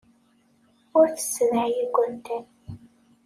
Ur 0.97 1.07
tessedhay 1.15 1.73
igerdan. 1.83 2.45